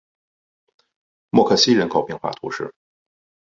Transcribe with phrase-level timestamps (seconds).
[1.29, 2.73] 默克西人口变化图示